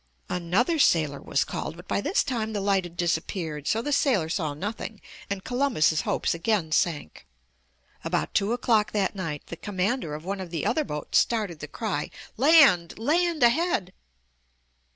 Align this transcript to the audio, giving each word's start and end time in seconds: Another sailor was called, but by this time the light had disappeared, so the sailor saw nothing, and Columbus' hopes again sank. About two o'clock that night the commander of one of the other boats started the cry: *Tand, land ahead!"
Another 0.29 0.79
sailor 0.79 1.21
was 1.21 1.43
called, 1.43 1.75
but 1.77 1.87
by 1.87 2.01
this 2.01 2.23
time 2.23 2.53
the 2.53 2.59
light 2.59 2.85
had 2.85 2.97
disappeared, 2.97 3.67
so 3.67 3.83
the 3.83 3.91
sailor 3.93 4.29
saw 4.29 4.55
nothing, 4.55 4.99
and 5.29 5.43
Columbus' 5.43 6.01
hopes 6.01 6.33
again 6.33 6.71
sank. 6.71 7.27
About 8.03 8.33
two 8.33 8.51
o'clock 8.51 8.93
that 8.93 9.13
night 9.15 9.43
the 9.45 9.55
commander 9.55 10.15
of 10.15 10.25
one 10.25 10.41
of 10.41 10.49
the 10.49 10.65
other 10.65 10.83
boats 10.83 11.19
started 11.19 11.59
the 11.59 11.67
cry: 11.67 12.09
*Tand, 12.35 12.97
land 12.97 13.43
ahead!" 13.43 13.93